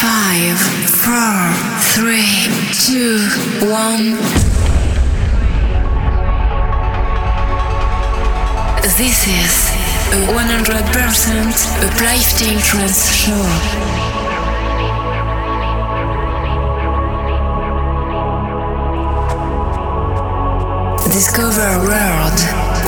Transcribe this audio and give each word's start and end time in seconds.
Five, 0.00 0.56
four, 0.88 1.52
three, 1.92 2.48
two, 2.72 3.20
one. 3.68 4.16
This 8.96 9.28
is 9.28 9.68
a 10.08 10.24
100% 10.32 10.40
uplifting 11.84 12.58
trance 12.60 13.12
show. 13.12 13.44
Discover 21.12 21.60
a 21.60 21.78
world 21.84 22.40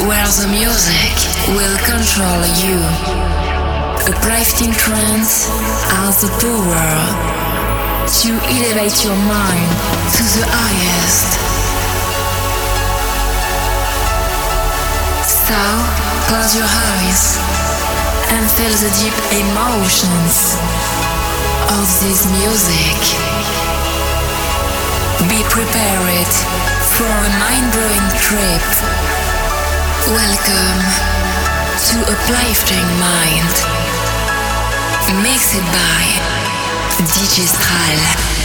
where 0.09 0.31
the 0.41 0.49
music 0.51 1.13
will 1.49 1.77
control 1.85 2.41
you. 2.65 3.42
Uplifting 4.03 4.73
trance 4.73 5.47
has 5.95 6.23
the 6.23 6.31
power 6.43 6.91
to 8.03 8.31
elevate 8.51 8.99
your 9.07 9.15
mind 9.31 9.71
to 10.11 10.23
the 10.27 10.43
highest. 10.43 11.31
So, 15.23 15.55
close 16.27 16.51
your 16.59 16.67
eyes 16.67 17.39
and 18.35 18.43
feel 18.59 18.75
the 18.75 18.91
deep 18.99 19.15
emotions 19.39 20.59
of 21.71 21.87
this 22.03 22.27
music. 22.43 22.99
Be 25.31 25.47
prepared 25.47 26.33
for 26.99 27.07
a 27.07 27.31
mind-blowing 27.39 28.09
trip. 28.19 28.67
Welcome 30.11 30.81
to 31.87 31.97
Uplifting 32.11 32.89
Mind. 32.99 33.82
Mixed 35.11 35.59
by 35.73 36.05
DJ. 36.97 38.42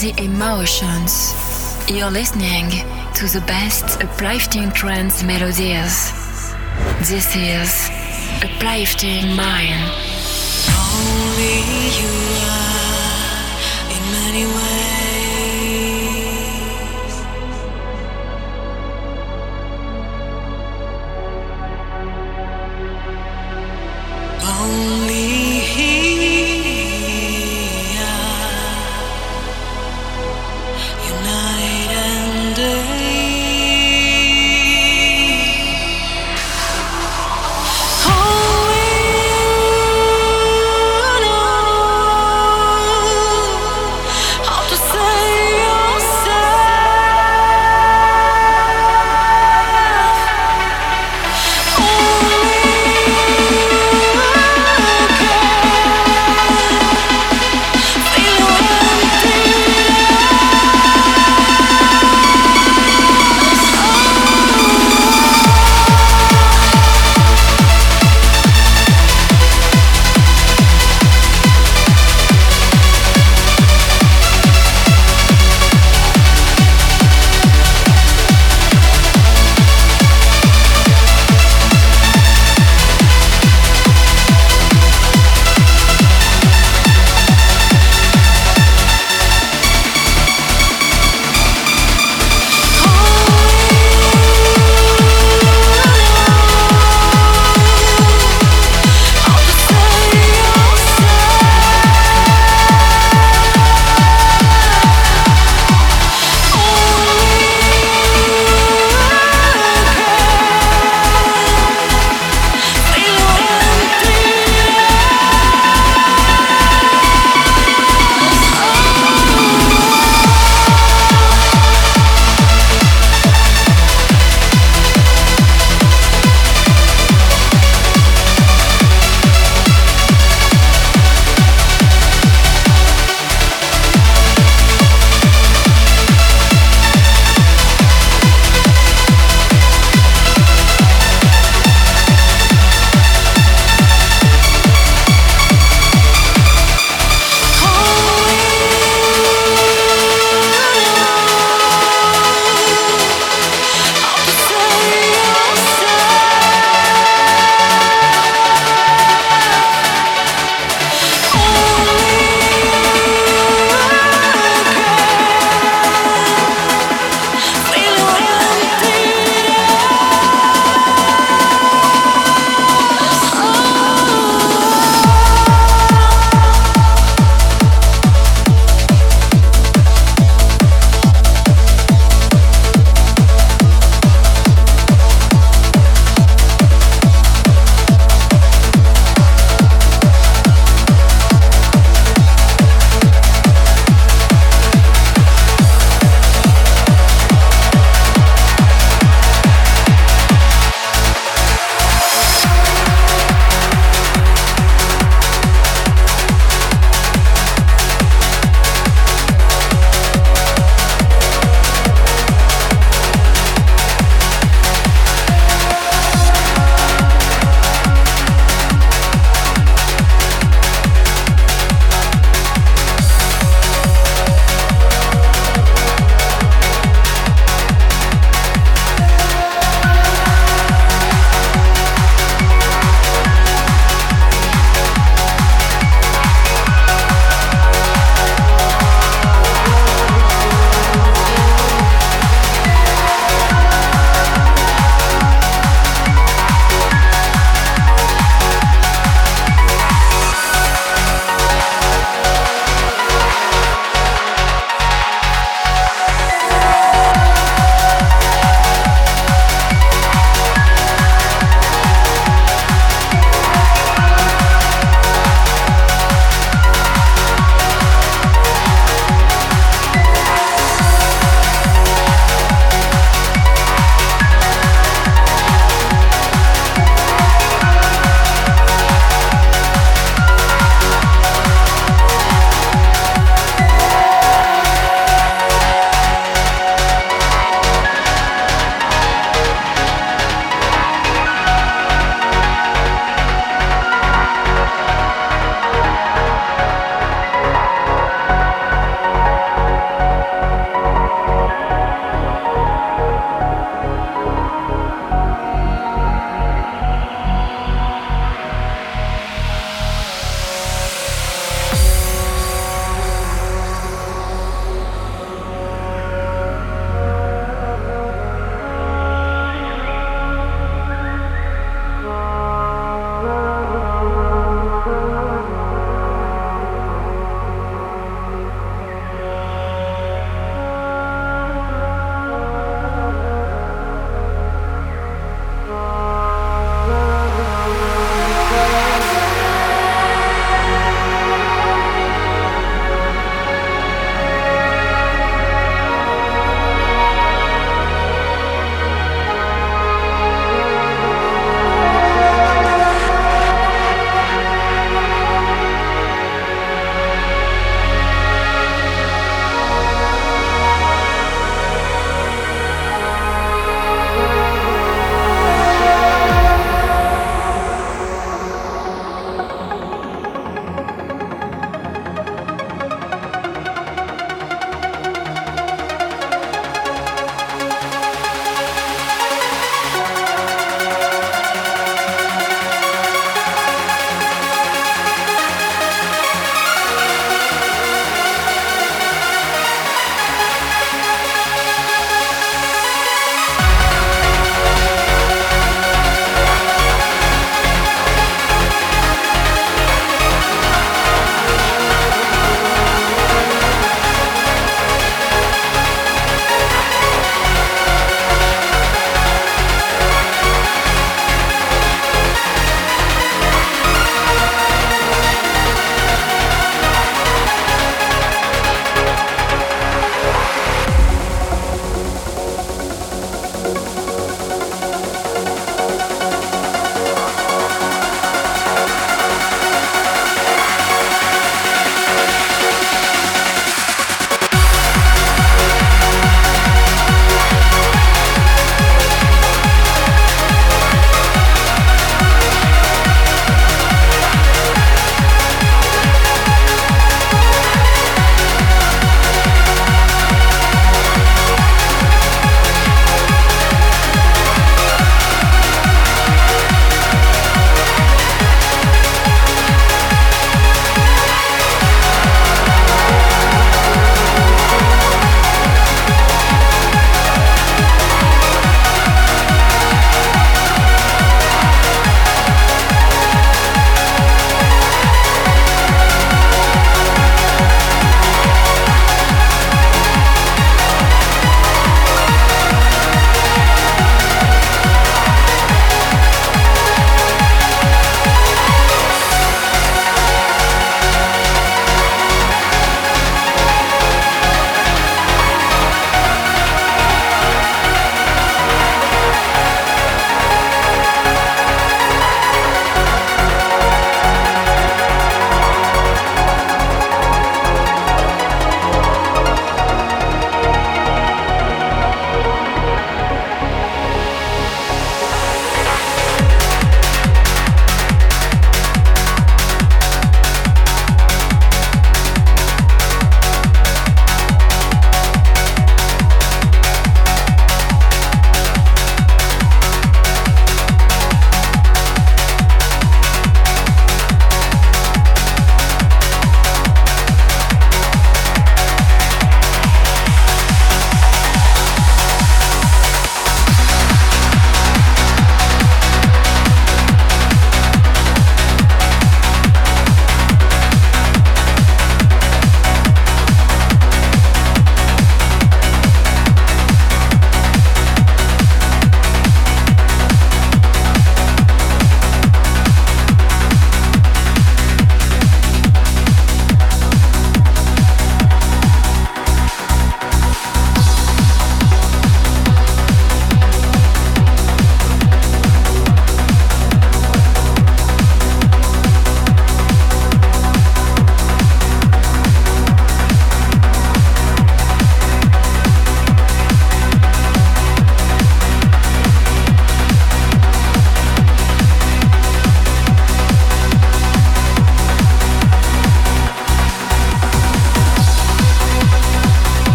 The 0.00 0.24
emotions. 0.24 1.34
You're 1.86 2.10
listening 2.10 2.70
to 3.14 3.26
the 3.26 3.44
best 3.46 4.02
uplifting 4.02 4.70
trance 4.70 5.22
melodies. 5.22 6.12
This 7.00 7.36
is 7.36 7.90
Uplifting 8.42 9.36
Mind. 9.36 9.92
Only 10.96 11.60
you 12.00 12.12
are 12.48 12.80
in 13.92 14.02
many 14.12 14.46
ways. 14.46 14.79